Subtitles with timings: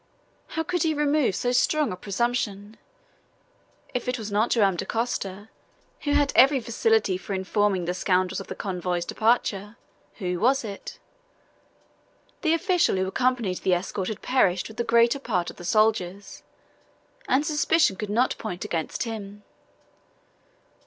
[0.57, 2.77] How could he remove so strong a presumption?
[3.93, 5.49] If it was not Joam Dacosta,
[5.99, 9.77] who had every facility for informing the scoundrels of the convoy's departure,
[10.15, 10.97] who was it?
[12.41, 16.41] The official who accompanied the escort had perished with the greater part of the soldiers,
[17.27, 19.43] and suspicion could not point against him.